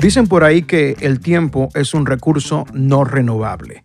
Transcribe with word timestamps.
Dicen 0.00 0.28
por 0.28 0.44
ahí 0.44 0.62
que 0.62 0.96
el 1.00 1.18
tiempo 1.18 1.70
es 1.74 1.92
un 1.92 2.06
recurso 2.06 2.66
no 2.72 3.02
renovable. 3.02 3.82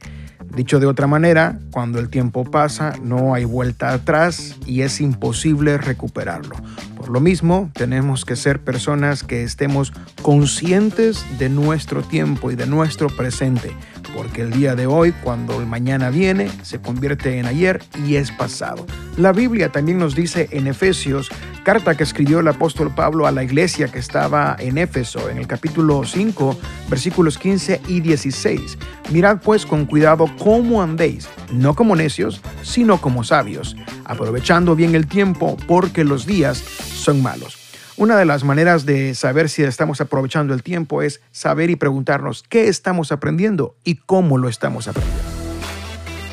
Dicho 0.55 0.79
de 0.79 0.86
otra 0.86 1.08
manera, 1.08 1.58
cuando 1.71 1.97
el 1.97 2.09
tiempo 2.09 2.43
pasa 2.43 2.93
no 3.01 3.34
hay 3.34 3.46
vuelta 3.46 3.91
atrás 3.91 4.55
y 4.68 4.81
es 4.81 5.02
imposible 5.02 5.79
recuperarlo. 5.79 6.55
Por 6.96 7.10
lo 7.10 7.20
mismo, 7.20 7.71
tenemos 7.73 8.26
que 8.26 8.36
ser 8.36 8.60
personas 8.60 9.23
que 9.23 9.41
estemos 9.41 9.91
conscientes 10.21 11.26
de 11.39 11.49
nuestro 11.49 12.04
tiempo 12.04 12.52
y 12.52 12.55
de 12.55 12.68
nuestro 12.68 13.07
presente 13.07 13.71
porque 14.16 14.41
el 14.41 14.52
día 14.52 14.75
de 14.75 14.88
hoy, 14.88 15.11
cuando 15.23 15.59
el 15.59 15.66
mañana 15.66 16.09
viene, 16.09 16.50
se 16.61 16.80
convierte 16.80 17.39
en 17.39 17.45
ayer 17.45 17.82
y 18.05 18.16
es 18.16 18.32
pasado. 18.32 18.86
La 19.18 19.32
Biblia 19.32 19.70
también 19.70 19.98
nos 19.98 20.16
dice 20.16 20.48
en 20.52 20.68
Efesios, 20.68 21.30
carta 21.64 21.95
que 21.95 22.04
escribió 22.04 22.39
el 22.39 22.48
apóstol 22.48 22.93
Pablo 22.93 23.25
a 23.25 23.32
la 23.32 23.43
iglesia 23.43 23.88
que 23.88 24.00
estaba 24.00 24.55
en 24.59 24.77
Éfeso, 24.77 25.30
en 25.30 25.38
el 25.38 25.48
capítulo 25.48 26.04
5, 26.04 26.57
versículos 26.89 27.38
15 27.38 27.81
y 27.88 28.02
16. 28.02 28.77
Mirad 29.12 29.39
pues 29.41 29.66
con 29.66 29.86
cuidado 29.86 30.26
cómo 30.38 30.84
andéis, 30.84 31.30
no 31.52 31.73
como 31.73 31.95
necios, 31.95 32.41
sino 32.62 32.99
como 32.99 33.23
sabios, 33.23 33.76
aprovechando 34.05 34.76
bien 34.76 34.94
el 34.94 35.08
tiempo 35.08 35.58
porque 35.67 36.03
los 36.03 36.26
días 36.26 36.58
son 36.58 37.23
malos. 37.23 37.58
Una 37.95 38.17
de 38.17 38.25
las 38.25 38.44
maneras 38.44 38.86
de 38.86 39.16
saber 39.16 39.50
si 39.50 39.64
estamos 39.64 40.02
aprovechando 40.02 40.53
el 40.53 40.64
tiempo 40.64 41.02
es 41.02 41.22
saber 41.31 41.70
y 41.70 41.75
preguntarnos 41.75 42.44
qué 42.50 42.67
estamos 42.67 43.11
aprendiendo 43.11 43.75
y 43.84 43.95
cómo 43.95 44.38
lo 44.38 44.50
estamos 44.50 44.88
aprendiendo. 44.88 45.33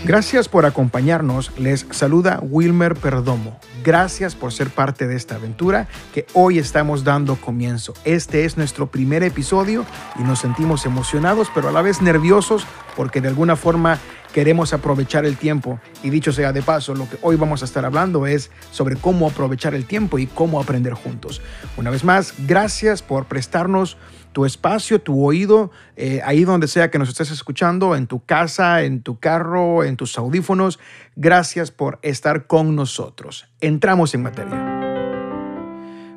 Gracias 0.04 0.48
por 0.48 0.64
acompañarnos. 0.64 1.52
Les 1.58 1.86
saluda 1.90 2.40
Wilmer 2.42 2.94
Perdomo. 2.94 3.60
Gracias 3.84 4.34
por 4.34 4.50
ser 4.50 4.70
parte 4.70 5.06
de 5.06 5.14
esta 5.14 5.34
aventura 5.34 5.88
que 6.14 6.26
hoy 6.32 6.58
estamos 6.58 7.04
dando 7.04 7.36
comienzo. 7.36 7.92
Este 8.04 8.46
es 8.46 8.56
nuestro 8.56 8.86
primer 8.86 9.22
episodio 9.22 9.84
y 10.18 10.22
nos 10.22 10.38
sentimos 10.38 10.86
emocionados, 10.86 11.48
pero 11.54 11.68
a 11.68 11.72
la 11.72 11.82
vez 11.82 12.00
nerviosos 12.00 12.66
porque 12.96 13.20
de 13.20 13.28
alguna 13.28 13.56
forma 13.56 13.98
queremos 14.32 14.72
aprovechar 14.72 15.26
el 15.26 15.36
tiempo. 15.36 15.80
Y 16.02 16.08
dicho 16.08 16.32
sea 16.32 16.54
de 16.54 16.62
paso, 16.62 16.94
lo 16.94 17.08
que 17.08 17.18
hoy 17.20 17.36
vamos 17.36 17.60
a 17.60 17.66
estar 17.66 17.84
hablando 17.84 18.26
es 18.26 18.50
sobre 18.70 18.96
cómo 18.96 19.28
aprovechar 19.28 19.74
el 19.74 19.84
tiempo 19.84 20.18
y 20.18 20.26
cómo 20.26 20.60
aprender 20.60 20.94
juntos. 20.94 21.42
Una 21.76 21.90
vez 21.90 22.04
más, 22.04 22.34
gracias 22.46 23.02
por 23.02 23.26
prestarnos 23.26 23.98
tu 24.32 24.44
espacio, 24.44 25.00
tu 25.00 25.24
oído, 25.24 25.70
eh, 25.96 26.20
ahí 26.24 26.44
donde 26.44 26.68
sea 26.68 26.90
que 26.90 26.98
nos 26.98 27.08
estés 27.08 27.30
escuchando, 27.30 27.96
en 27.96 28.06
tu 28.06 28.24
casa, 28.24 28.82
en 28.82 29.02
tu 29.02 29.18
carro, 29.18 29.84
en 29.84 29.96
tus 29.96 30.16
audífonos. 30.18 30.78
Gracias 31.16 31.70
por 31.70 31.98
estar 32.02 32.46
con 32.46 32.76
nosotros. 32.76 33.48
Entramos 33.60 34.14
en 34.14 34.22
materia. 34.22 34.80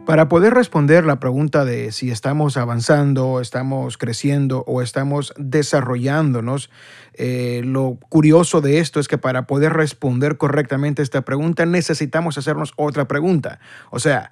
Para 0.06 0.28
poder 0.28 0.54
responder 0.54 1.06
la 1.06 1.22
pregunta 1.22 1.64
de 1.64 1.94
si 1.94 2.12
estamos 2.12 2.58
avanzando, 2.58 3.40
estamos 3.40 3.98
creciendo 3.98 4.66
o 4.68 4.82
estamos 4.82 5.34
desarrollándonos, 5.38 6.70
eh, 7.14 7.62
lo 7.64 7.98
curioso 8.10 8.60
de 8.60 8.80
esto 8.80 9.00
es 9.00 9.08
que 9.08 9.18
para 9.18 9.48
poder 9.48 9.72
responder 9.72 10.36
correctamente 10.36 11.02
esta 11.02 11.22
pregunta 11.22 11.66
necesitamos 11.66 12.38
hacernos 12.38 12.74
otra 12.76 13.08
pregunta. 13.08 13.62
O 13.92 14.00
sea, 14.00 14.30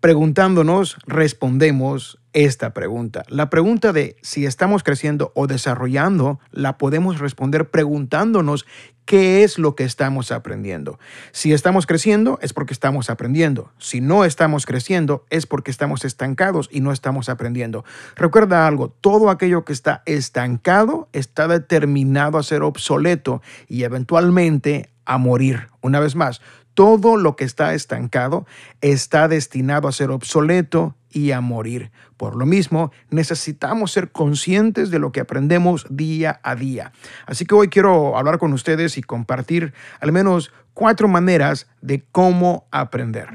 preguntándonos, 0.00 0.96
respondemos 1.06 2.18
esta 2.32 2.72
pregunta. 2.72 3.24
La 3.28 3.50
pregunta 3.50 3.92
de 3.92 4.16
si 4.22 4.46
estamos 4.46 4.82
creciendo 4.82 5.32
o 5.34 5.46
desarrollando 5.46 6.38
la 6.52 6.78
podemos 6.78 7.18
responder 7.18 7.70
preguntándonos 7.70 8.66
qué 9.04 9.42
es 9.42 9.58
lo 9.58 9.74
que 9.74 9.84
estamos 9.84 10.30
aprendiendo. 10.30 10.98
Si 11.32 11.52
estamos 11.52 11.86
creciendo 11.86 12.38
es 12.40 12.52
porque 12.52 12.72
estamos 12.72 13.10
aprendiendo. 13.10 13.72
Si 13.78 14.00
no 14.00 14.24
estamos 14.24 14.66
creciendo 14.66 15.26
es 15.30 15.46
porque 15.46 15.70
estamos 15.70 16.04
estancados 16.04 16.68
y 16.70 16.80
no 16.80 16.92
estamos 16.92 17.28
aprendiendo. 17.28 17.84
Recuerda 18.14 18.66
algo, 18.66 18.88
todo 18.88 19.28
aquello 19.28 19.64
que 19.64 19.72
está 19.72 20.02
estancado 20.06 21.08
está 21.12 21.48
determinado 21.48 22.38
a 22.38 22.42
ser 22.42 22.62
obsoleto 22.62 23.42
y 23.68 23.82
eventualmente 23.82 24.90
a 25.04 25.18
morir. 25.18 25.66
Una 25.80 25.98
vez 25.98 26.14
más, 26.14 26.40
todo 26.74 27.16
lo 27.16 27.36
que 27.36 27.44
está 27.44 27.74
estancado 27.74 28.46
está 28.80 29.28
destinado 29.28 29.88
a 29.88 29.92
ser 29.92 30.10
obsoleto 30.10 30.94
y 31.10 31.32
a 31.32 31.40
morir. 31.40 31.90
Por 32.16 32.36
lo 32.36 32.46
mismo, 32.46 32.92
necesitamos 33.10 33.92
ser 33.92 34.12
conscientes 34.12 34.90
de 34.90 34.98
lo 34.98 35.12
que 35.12 35.20
aprendemos 35.20 35.86
día 35.90 36.40
a 36.42 36.54
día. 36.54 36.92
Así 37.26 37.44
que 37.44 37.54
hoy 37.54 37.68
quiero 37.68 38.16
hablar 38.16 38.38
con 38.38 38.52
ustedes 38.52 38.96
y 38.96 39.02
compartir 39.02 39.74
al 40.00 40.12
menos 40.12 40.52
cuatro 40.74 41.08
maneras 41.08 41.66
de 41.80 42.04
cómo 42.12 42.66
aprender. 42.70 43.28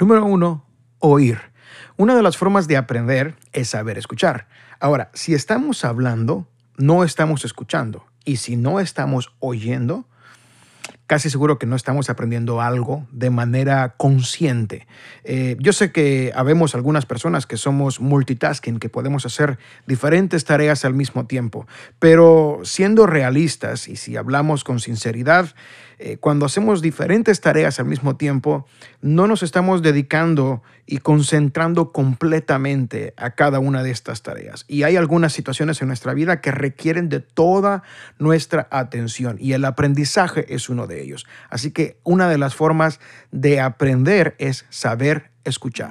Número 0.00 0.24
uno, 0.24 0.64
oír. 0.98 1.38
Una 1.96 2.14
de 2.14 2.22
las 2.22 2.36
formas 2.36 2.68
de 2.68 2.76
aprender 2.76 3.36
es 3.52 3.70
saber 3.70 3.98
escuchar. 3.98 4.48
Ahora, 4.80 5.10
si 5.14 5.34
estamos 5.34 5.84
hablando, 5.84 6.46
no 6.76 7.04
estamos 7.04 7.44
escuchando. 7.44 8.04
Y 8.24 8.36
si 8.36 8.56
no 8.56 8.80
estamos 8.80 9.32
oyendo, 9.38 10.06
casi 11.06 11.30
seguro 11.30 11.58
que 11.58 11.66
no 11.66 11.76
estamos 11.76 12.10
aprendiendo 12.10 12.60
algo 12.60 13.06
de 13.12 13.30
manera 13.30 13.94
consciente. 13.96 14.86
Eh, 15.24 15.56
yo 15.60 15.72
sé 15.72 15.92
que 15.92 16.32
habemos 16.34 16.74
algunas 16.74 17.06
personas 17.06 17.46
que 17.46 17.56
somos 17.56 18.00
multitasking, 18.00 18.78
que 18.78 18.88
podemos 18.88 19.26
hacer 19.26 19.58
diferentes 19.86 20.44
tareas 20.44 20.84
al 20.84 20.94
mismo 20.94 21.26
tiempo, 21.26 21.66
pero 21.98 22.60
siendo 22.64 23.06
realistas 23.06 23.88
y 23.88 23.96
si 23.96 24.16
hablamos 24.16 24.64
con 24.64 24.80
sinceridad, 24.80 25.54
eh, 25.98 26.18
cuando 26.18 26.44
hacemos 26.44 26.82
diferentes 26.82 27.40
tareas 27.40 27.80
al 27.80 27.86
mismo 27.86 28.16
tiempo, 28.16 28.66
no 29.00 29.26
nos 29.26 29.42
estamos 29.42 29.80
dedicando 29.80 30.62
y 30.84 30.98
concentrando 30.98 31.90
completamente 31.90 33.14
a 33.16 33.30
cada 33.30 33.60
una 33.60 33.82
de 33.82 33.90
estas 33.90 34.22
tareas. 34.22 34.66
Y 34.68 34.82
hay 34.82 34.96
algunas 34.96 35.32
situaciones 35.32 35.80
en 35.80 35.88
nuestra 35.88 36.12
vida 36.12 36.40
que 36.42 36.52
requieren 36.52 37.08
de 37.08 37.20
toda 37.20 37.82
nuestra 38.18 38.68
atención 38.70 39.38
y 39.40 39.52
el 39.52 39.64
aprendizaje 39.64 40.54
es 40.54 40.68
uno 40.68 40.86
de 40.86 40.95
ellos. 41.02 41.26
Así 41.50 41.70
que 41.70 41.98
una 42.02 42.28
de 42.28 42.38
las 42.38 42.54
formas 42.54 43.00
de 43.30 43.60
aprender 43.60 44.34
es 44.38 44.66
saber 44.70 45.30
escuchar. 45.44 45.90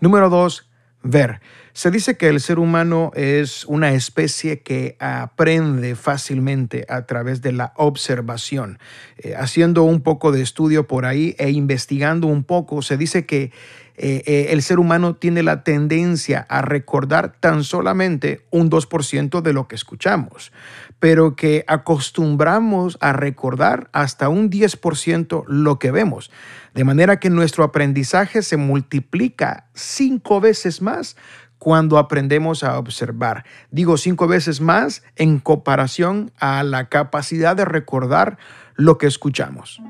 Número 0.00 0.28
dos, 0.28 0.70
ver. 1.02 1.40
Se 1.72 1.90
dice 1.90 2.16
que 2.16 2.28
el 2.28 2.40
ser 2.40 2.58
humano 2.58 3.10
es 3.14 3.66
una 3.66 3.92
especie 3.92 4.62
que 4.62 4.96
aprende 4.98 5.94
fácilmente 5.94 6.86
a 6.88 7.04
través 7.04 7.42
de 7.42 7.52
la 7.52 7.74
observación. 7.76 8.78
Eh, 9.18 9.34
haciendo 9.36 9.82
un 9.82 10.00
poco 10.00 10.32
de 10.32 10.40
estudio 10.40 10.86
por 10.86 11.04
ahí 11.04 11.36
e 11.38 11.50
investigando 11.50 12.28
un 12.28 12.44
poco, 12.44 12.80
se 12.80 12.96
dice 12.96 13.26
que 13.26 13.52
eh, 13.96 14.22
eh, 14.26 14.46
el 14.50 14.62
ser 14.62 14.78
humano 14.78 15.16
tiene 15.16 15.42
la 15.42 15.64
tendencia 15.64 16.46
a 16.48 16.60
recordar 16.60 17.34
tan 17.40 17.64
solamente 17.64 18.46
un 18.50 18.70
2% 18.70 19.40
de 19.40 19.52
lo 19.52 19.68
que 19.68 19.74
escuchamos, 19.74 20.52
pero 21.00 21.34
que 21.34 21.64
acostumbramos 21.66 22.98
a 23.00 23.12
recordar 23.12 23.88
hasta 23.92 24.28
un 24.28 24.50
10% 24.50 25.44
lo 25.46 25.78
que 25.78 25.90
vemos. 25.90 26.30
De 26.74 26.84
manera 26.84 27.18
que 27.18 27.30
nuestro 27.30 27.64
aprendizaje 27.64 28.42
se 28.42 28.58
multiplica 28.58 29.68
cinco 29.74 30.40
veces 30.40 30.82
más 30.82 31.16
cuando 31.58 31.96
aprendemos 31.96 32.62
a 32.62 32.78
observar. 32.78 33.44
Digo 33.70 33.96
cinco 33.96 34.26
veces 34.26 34.60
más 34.60 35.02
en 35.16 35.38
comparación 35.38 36.32
a 36.38 36.62
la 36.62 36.88
capacidad 36.90 37.56
de 37.56 37.64
recordar 37.64 38.36
lo 38.74 38.98
que 38.98 39.06
escuchamos. 39.06 39.80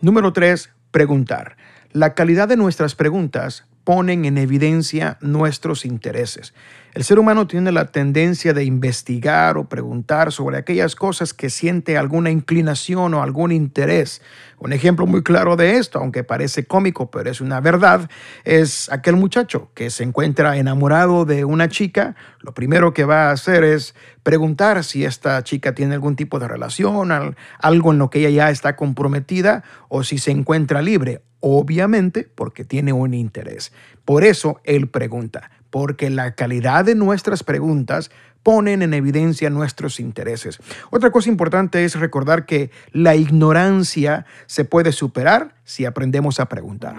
Número 0.00 0.32
tres, 0.32 0.70
preguntar. 0.92 1.56
La 1.96 2.12
calidad 2.12 2.46
de 2.46 2.58
nuestras 2.58 2.94
preguntas 2.94 3.64
ponen 3.86 4.24
en 4.24 4.36
evidencia 4.36 5.16
nuestros 5.20 5.84
intereses. 5.84 6.52
El 6.92 7.04
ser 7.04 7.20
humano 7.20 7.46
tiene 7.46 7.70
la 7.70 7.84
tendencia 7.92 8.52
de 8.52 8.64
investigar 8.64 9.56
o 9.56 9.68
preguntar 9.68 10.32
sobre 10.32 10.56
aquellas 10.56 10.96
cosas 10.96 11.32
que 11.32 11.50
siente 11.50 11.96
alguna 11.96 12.30
inclinación 12.30 13.14
o 13.14 13.22
algún 13.22 13.52
interés. 13.52 14.22
Un 14.58 14.72
ejemplo 14.72 15.06
muy 15.06 15.22
claro 15.22 15.54
de 15.54 15.76
esto, 15.76 16.00
aunque 16.00 16.24
parece 16.24 16.66
cómico, 16.66 17.12
pero 17.12 17.30
es 17.30 17.40
una 17.40 17.60
verdad, 17.60 18.10
es 18.42 18.90
aquel 18.90 19.14
muchacho 19.14 19.70
que 19.74 19.90
se 19.90 20.02
encuentra 20.02 20.56
enamorado 20.56 21.24
de 21.24 21.44
una 21.44 21.68
chica. 21.68 22.16
Lo 22.40 22.54
primero 22.54 22.92
que 22.92 23.04
va 23.04 23.28
a 23.28 23.32
hacer 23.32 23.62
es 23.62 23.94
preguntar 24.24 24.82
si 24.82 25.04
esta 25.04 25.44
chica 25.44 25.76
tiene 25.76 25.94
algún 25.94 26.16
tipo 26.16 26.40
de 26.40 26.48
relación, 26.48 27.36
algo 27.60 27.92
en 27.92 27.98
lo 27.98 28.10
que 28.10 28.18
ella 28.18 28.30
ya 28.30 28.50
está 28.50 28.74
comprometida 28.74 29.62
o 29.88 30.02
si 30.02 30.18
se 30.18 30.32
encuentra 30.32 30.82
libre 30.82 31.22
Obviamente 31.48 32.28
porque 32.34 32.64
tiene 32.64 32.92
un 32.92 33.14
interés. 33.14 33.72
Por 34.04 34.24
eso 34.24 34.60
él 34.64 34.88
pregunta, 34.88 35.50
porque 35.70 36.10
la 36.10 36.34
calidad 36.34 36.84
de 36.84 36.94
nuestras 36.94 37.42
preguntas 37.42 38.10
ponen 38.42 38.82
en 38.82 38.94
evidencia 38.94 39.50
nuestros 39.50 39.98
intereses. 39.98 40.60
Otra 40.90 41.10
cosa 41.10 41.28
importante 41.28 41.84
es 41.84 41.98
recordar 41.98 42.46
que 42.46 42.70
la 42.92 43.16
ignorancia 43.16 44.24
se 44.46 44.64
puede 44.64 44.92
superar 44.92 45.56
si 45.64 45.84
aprendemos 45.84 46.38
a 46.38 46.46
preguntar. 46.46 46.94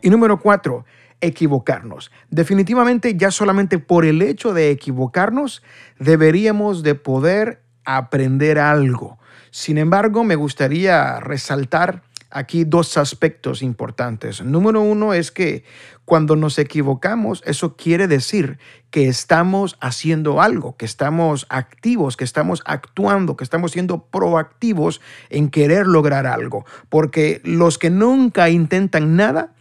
Y 0.00 0.10
número 0.10 0.38
cuatro, 0.38 0.84
equivocarnos. 1.20 2.12
Definitivamente 2.30 3.16
ya 3.16 3.32
solamente 3.32 3.80
por 3.80 4.04
el 4.04 4.22
hecho 4.22 4.54
de 4.54 4.70
equivocarnos 4.70 5.62
deberíamos 5.98 6.84
de 6.84 6.94
poder 6.94 7.62
aprender 7.84 8.60
algo. 8.60 9.18
Sin 9.50 9.78
embargo, 9.78 10.24
me 10.24 10.36
gustaría 10.36 11.18
resaltar 11.20 12.02
aquí 12.30 12.64
dos 12.64 12.96
aspectos 12.96 13.62
importantes. 13.62 14.42
Número 14.42 14.82
uno 14.82 15.14
es 15.14 15.30
que 15.30 15.64
cuando 16.04 16.36
nos 16.36 16.58
equivocamos, 16.58 17.42
eso 17.46 17.76
quiere 17.76 18.08
decir 18.08 18.58
que 18.90 19.08
estamos 19.08 19.76
haciendo 19.80 20.40
algo, 20.40 20.76
que 20.76 20.86
estamos 20.86 21.46
activos, 21.48 22.16
que 22.16 22.24
estamos 22.24 22.62
actuando, 22.64 23.36
que 23.36 23.44
estamos 23.44 23.72
siendo 23.72 24.04
proactivos 24.04 25.00
en 25.30 25.50
querer 25.50 25.86
lograr 25.86 26.26
algo. 26.26 26.64
Porque 26.88 27.40
los 27.44 27.78
que 27.78 27.90
nunca 27.90 28.48
intentan 28.50 29.16
nada, 29.16 29.52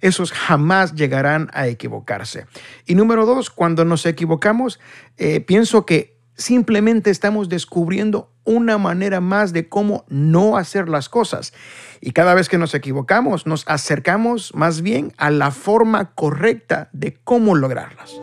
esos 0.00 0.32
jamás 0.32 0.94
llegarán 0.94 1.48
a 1.52 1.66
equivocarse. 1.66 2.46
Y 2.86 2.94
número 2.94 3.26
dos, 3.26 3.50
cuando 3.50 3.84
nos 3.84 4.06
equivocamos, 4.06 4.78
eh, 5.16 5.40
pienso 5.40 5.84
que 5.84 6.18
simplemente 6.36 7.10
estamos 7.10 7.48
descubriendo 7.48 8.30
una 8.48 8.78
manera 8.78 9.20
más 9.20 9.52
de 9.52 9.68
cómo 9.68 10.06
no 10.08 10.56
hacer 10.56 10.88
las 10.88 11.10
cosas. 11.10 11.52
Y 12.00 12.12
cada 12.12 12.32
vez 12.32 12.48
que 12.48 12.56
nos 12.56 12.74
equivocamos, 12.74 13.46
nos 13.46 13.68
acercamos 13.68 14.54
más 14.54 14.80
bien 14.80 15.12
a 15.18 15.30
la 15.30 15.50
forma 15.50 16.12
correcta 16.14 16.88
de 16.92 17.14
cómo 17.22 17.54
lograrlas. 17.54 18.14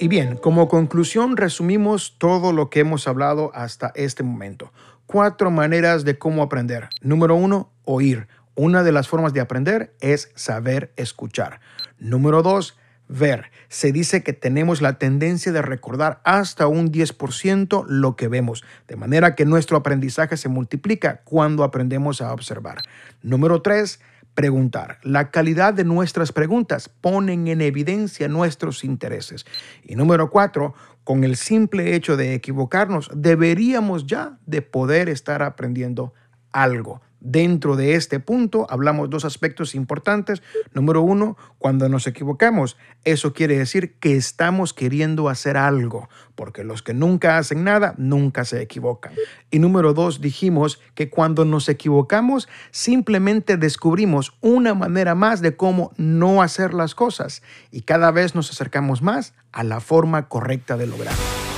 Y 0.00 0.08
bien, 0.08 0.36
como 0.36 0.68
conclusión 0.68 1.36
resumimos 1.36 2.16
todo 2.18 2.52
lo 2.52 2.68
que 2.68 2.80
hemos 2.80 3.06
hablado 3.06 3.52
hasta 3.54 3.92
este 3.94 4.24
momento. 4.24 4.72
Cuatro 5.06 5.52
maneras 5.52 6.04
de 6.04 6.18
cómo 6.18 6.42
aprender. 6.42 6.88
Número 7.00 7.36
uno, 7.36 7.70
oír. 7.84 8.26
Una 8.56 8.82
de 8.82 8.92
las 8.92 9.08
formas 9.08 9.32
de 9.34 9.40
aprender 9.40 9.94
es 10.00 10.32
saber 10.34 10.92
escuchar. 10.96 11.60
Número 11.98 12.42
dos, 12.42 12.76
ver. 13.10 13.50
Se 13.68 13.92
dice 13.92 14.22
que 14.22 14.32
tenemos 14.32 14.80
la 14.80 14.98
tendencia 14.98 15.52
de 15.52 15.62
recordar 15.62 16.20
hasta 16.24 16.66
un 16.66 16.90
10% 16.92 17.84
lo 17.88 18.16
que 18.16 18.28
vemos, 18.28 18.64
de 18.88 18.96
manera 18.96 19.34
que 19.34 19.44
nuestro 19.44 19.76
aprendizaje 19.76 20.36
se 20.36 20.48
multiplica 20.48 21.22
cuando 21.24 21.64
aprendemos 21.64 22.22
a 22.22 22.32
observar. 22.32 22.82
Número 23.22 23.60
tres, 23.62 24.00
preguntar. 24.34 24.98
La 25.02 25.30
calidad 25.30 25.74
de 25.74 25.84
nuestras 25.84 26.32
preguntas 26.32 26.88
ponen 26.88 27.48
en 27.48 27.60
evidencia 27.60 28.28
nuestros 28.28 28.84
intereses. 28.84 29.44
Y 29.84 29.96
número 29.96 30.30
cuatro, 30.30 30.74
con 31.02 31.24
el 31.24 31.36
simple 31.36 31.94
hecho 31.94 32.16
de 32.16 32.34
equivocarnos, 32.34 33.10
deberíamos 33.14 34.06
ya 34.06 34.38
de 34.46 34.62
poder 34.62 35.08
estar 35.08 35.42
aprendiendo 35.42 36.14
algo. 36.52 37.02
Dentro 37.20 37.76
de 37.76 37.94
este 37.94 38.18
punto 38.18 38.66
hablamos 38.70 39.10
dos 39.10 39.26
aspectos 39.26 39.74
importantes. 39.74 40.42
Número 40.72 41.02
uno, 41.02 41.36
cuando 41.58 41.88
nos 41.90 42.06
equivocamos, 42.06 42.78
eso 43.04 43.34
quiere 43.34 43.58
decir 43.58 43.94
que 43.98 44.16
estamos 44.16 44.72
queriendo 44.72 45.28
hacer 45.28 45.58
algo, 45.58 46.08
porque 46.34 46.64
los 46.64 46.82
que 46.82 46.94
nunca 46.94 47.36
hacen 47.36 47.62
nada, 47.62 47.94
nunca 47.98 48.46
se 48.46 48.62
equivocan. 48.62 49.12
Y 49.50 49.58
número 49.58 49.92
dos, 49.92 50.22
dijimos 50.22 50.80
que 50.94 51.10
cuando 51.10 51.44
nos 51.44 51.68
equivocamos, 51.68 52.48
simplemente 52.70 53.58
descubrimos 53.58 54.32
una 54.40 54.74
manera 54.74 55.14
más 55.14 55.42
de 55.42 55.56
cómo 55.56 55.92
no 55.98 56.40
hacer 56.42 56.72
las 56.72 56.94
cosas 56.94 57.42
y 57.70 57.82
cada 57.82 58.10
vez 58.10 58.34
nos 58.34 58.50
acercamos 58.50 59.02
más 59.02 59.34
a 59.52 59.62
la 59.62 59.80
forma 59.80 60.28
correcta 60.28 60.78
de 60.78 60.86
lograrlo. 60.86 61.49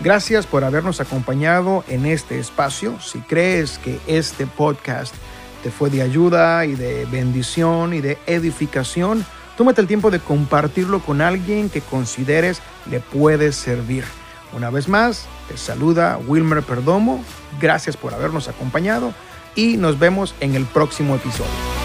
Gracias 0.00 0.46
por 0.46 0.64
habernos 0.64 1.00
acompañado 1.00 1.84
en 1.88 2.06
este 2.06 2.38
espacio. 2.38 3.00
Si 3.00 3.20
crees 3.20 3.78
que 3.78 4.00
este 4.06 4.46
podcast 4.46 5.14
te 5.62 5.70
fue 5.70 5.88
de 5.88 6.02
ayuda 6.02 6.66
y 6.66 6.74
de 6.74 7.06
bendición 7.06 7.94
y 7.94 8.00
de 8.00 8.18
edificación, 8.26 9.24
tómate 9.56 9.80
el 9.80 9.86
tiempo 9.86 10.10
de 10.10 10.20
compartirlo 10.20 11.00
con 11.00 11.20
alguien 11.20 11.70
que 11.70 11.80
consideres 11.80 12.60
le 12.90 13.00
puede 13.00 13.52
servir. 13.52 14.04
Una 14.52 14.70
vez 14.70 14.88
más, 14.88 15.26
te 15.48 15.56
saluda 15.56 16.18
Wilmer 16.26 16.62
Perdomo. 16.62 17.24
Gracias 17.60 17.96
por 17.96 18.14
habernos 18.14 18.48
acompañado 18.48 19.14
y 19.54 19.76
nos 19.76 19.98
vemos 19.98 20.34
en 20.40 20.54
el 20.54 20.64
próximo 20.64 21.14
episodio. 21.14 21.83